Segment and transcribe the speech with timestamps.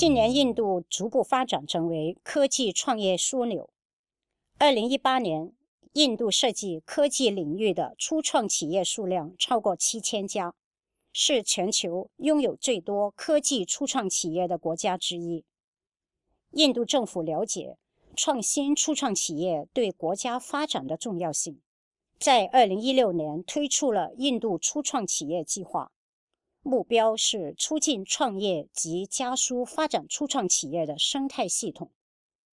[0.00, 3.68] 近年，印度逐步发展成为科技创业枢纽。
[4.56, 5.52] 二零一八年，
[5.92, 10.54] 印度设计科技领域的初创企业数量超过七千家，
[11.12, 15.44] 是全球拥有最多科技初创企业的国家之一。
[16.52, 17.76] 印度政府了解
[18.16, 21.60] 创新初创企业对国家发展的重要性，
[22.18, 25.92] 在二零一六年推出了印度初创企业计划，
[26.62, 31.90] 目标是促进创业及加速发展初创企业的生态系统。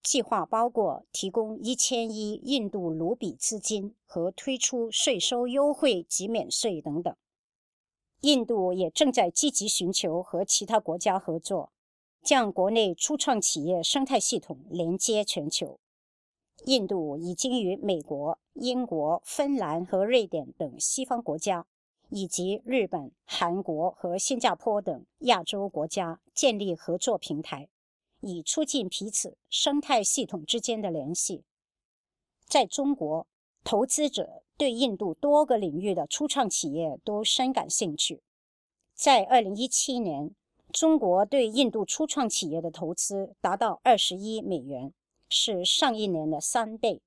[0.02, 7.14] 计划包括提供一千亿印度卢比资金和推出税收优惠及免税等等。
[8.20, 11.72] 印度也正在积极寻求和其他国家合作，
[12.22, 15.78] 将国内初创企业生态系统连接全球。
[16.64, 21.66] 印度已经与美国、英国、芬兰和瑞典等西方国家，
[22.08, 27.68] 以及日本、韩国和新加坡等亚洲国家建立合作平台。
[28.20, 31.44] 以促进彼此生态系统之间的联系。
[32.44, 33.28] 在中国，
[33.62, 38.20] 投资者对印度多个领域的初创企业都深感兴趣。
[38.92, 40.34] 在2017年，
[40.72, 44.92] 中国对印度初创企业的投资达到20亿美元，
[45.28, 47.00] 是上一年的三倍。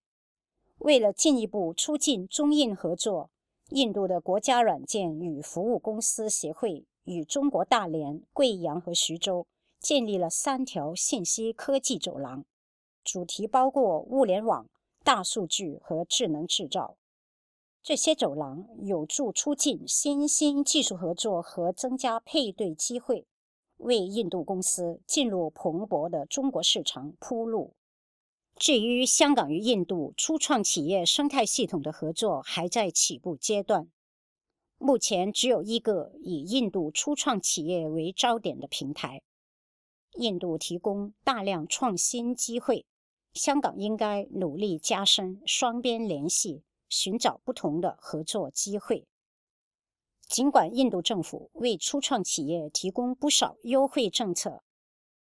[0.78, 3.30] 为了进一步促进中印合作，
[3.72, 9.48] 印度的国家软件与服务公司协会与中国大连、贵阳和徐州。
[9.80, 12.46] 建立了三条信息科技走廊，
[13.04, 14.70] 主题包括物联网、
[15.04, 16.98] 大数据和智能制造。
[17.82, 23.26] 这些走廊有助促进新兴技术合作和增加配对机会，
[23.78, 27.74] 为印度公司进入蓬勃的中国市场铺路。
[28.62, 33.90] 至于香港与印度初创企业生态系统的合作，还在起步阶段。
[34.78, 39.24] 目前只有一个以印度初创企业为焦点的平台。
[40.20, 42.86] 印度提供大量创新机会，
[43.34, 49.08] 香港应该努力加深双边联系，寻找不同的合作机会。
[50.28, 54.62] 尽管印度政府为初创企业提供不少优惠政策，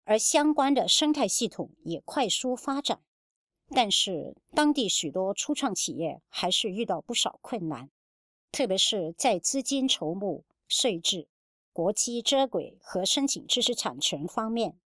[0.05, 3.01] 而相关的生态系统也快速发展，
[3.73, 7.91] 但是当地许多初创企业还是遇到不少困难，
[8.51, 11.29] 特别是在资金筹募、税制。
[11.73, 14.77] 国际接轨和申请知识产权方面，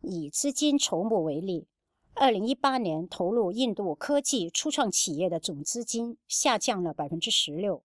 [0.00, 1.66] 以资金筹募为例，
[2.14, 7.82] 二零一八年投入印度科技初创企业的总资金下降了百分之十六，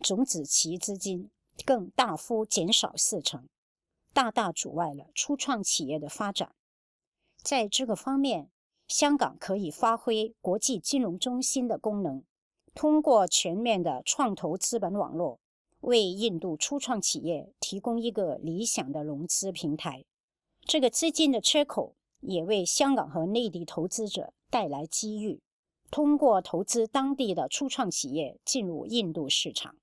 [0.00, 1.30] 种子期资金
[1.64, 3.48] 更大幅减少四成，
[4.12, 6.54] 大大阻碍了初创企业的发展。
[7.42, 8.50] 在这个方面，
[8.92, 12.24] 香港可以发挥国际金融中心的功能，
[12.74, 15.40] 通过全面的创投资本网络。
[15.80, 20.04] 为印度初创企业提供一个理想的融资平台，
[20.60, 25.40] 这个资金的缺口也为香港和内地投资者带来机遇。
[25.90, 29.74] 通过投资当地的初创企业进入印度市场，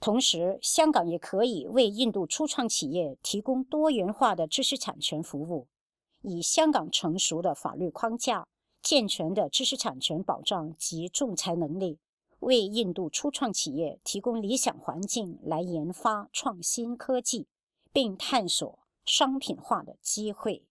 [0.00, 5.68] 同时香港也可以为印度初创企业提供多元化的知识产权服务，
[6.22, 8.46] 以香港成熟的法律框架、
[8.82, 11.98] 健全的知识产权保障及仲裁能力。
[12.40, 17.48] 为印度初创企业提供理想环境来研发创新科技，
[17.92, 20.64] 并探索商品化的机会。